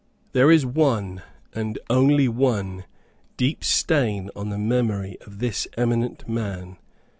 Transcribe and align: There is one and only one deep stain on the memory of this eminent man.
There 0.31 0.49
is 0.49 0.65
one 0.65 1.21
and 1.53 1.77
only 1.87 2.27
one 2.27 2.85
deep 3.37 3.63
stain 3.63 4.31
on 4.35 4.49
the 4.49 4.57
memory 4.57 5.19
of 5.27 5.37
this 5.37 5.67
eminent 5.77 6.27
man. 6.27 6.77